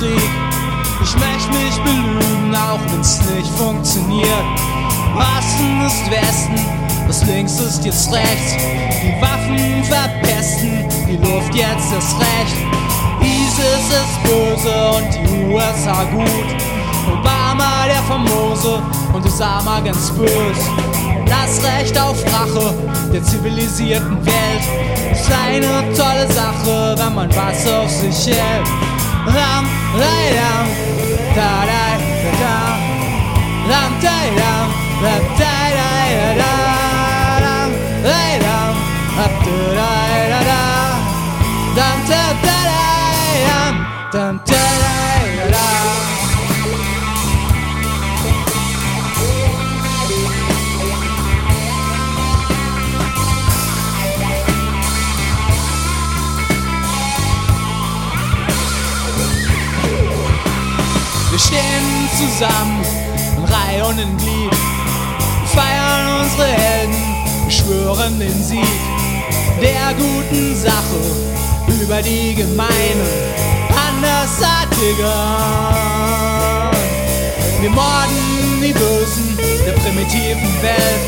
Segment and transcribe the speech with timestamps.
[0.00, 0.30] Krieg.
[1.02, 4.44] Ich möchte mich belügen, auch wenn's nicht funktioniert.
[5.14, 6.60] Osten ist Westen,
[7.06, 8.56] das links ist jetzt rechts.
[9.02, 12.56] Die Waffen verpesten, die Luft jetzt ist recht.
[13.22, 16.48] ISIS ist böse und die USA gut.
[17.12, 20.30] Obama der Famose und Osama ganz böse.
[21.26, 22.74] Das Recht auf Rache
[23.12, 28.89] der zivilisierten Welt ist eine tolle Sache, wenn man was auf sich hält.
[29.26, 30.66] làm lấy làm
[31.36, 32.78] ta đây ta ta
[33.68, 34.70] làm trái làm
[35.02, 37.70] làm trái đây là da làm
[38.02, 38.74] lấy làm
[39.16, 40.98] hấp từ đây là da
[41.76, 44.59] làm trái đây làm làm trái
[61.40, 62.84] stehen zusammen
[63.36, 64.54] in Reihe und in Glied,
[65.46, 68.64] feiern unsere Helden, schwören den Sieg
[69.60, 71.00] der guten Sache
[71.82, 73.08] über die gemeinen
[73.88, 75.04] Andersartigen.
[77.60, 81.02] Wir morden die Bösen der primitiven Welt.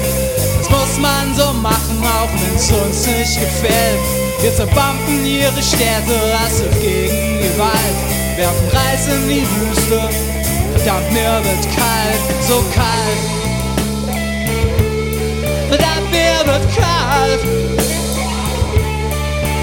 [0.59, 4.01] Das muss man so machen, auch wenn's uns nicht gefällt.
[4.41, 10.09] Wir zerbomben ihre Städte, Rasse gegen Gewalt, werfen Reis in die Wüste.
[10.77, 13.43] Verdammt, mir wird kalt, so kalt.
[15.69, 17.41] Verdammt, mir wird kalt.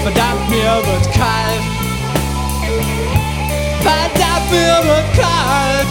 [0.02, 1.64] Verdammt, mir wird kalt.
[3.82, 5.86] Verdammt, mir wird kalt.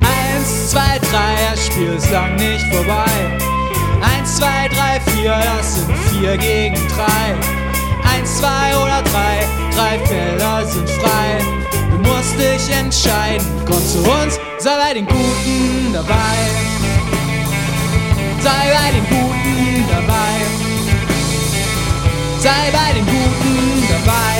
[0.00, 3.45] Eins, zwei, drei, das Spiel ist lang nicht vorbei.
[4.96, 7.34] Eins, zwei, drei, vier, das sind vier gegen drei.
[8.10, 11.38] Eins, zwei oder drei, drei Felder sind frei.
[11.90, 16.38] Du musst dich entscheiden, komm zu uns, sei bei den Guten dabei.
[18.40, 20.46] Sei bei den Guten dabei.
[22.38, 24.36] Sei bei den Guten dabei.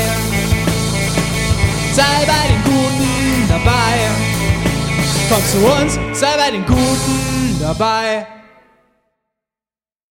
[1.93, 4.11] Sei bei den Guten dabei.
[5.28, 8.35] Komm zu uns, sei bei den Guten dabei.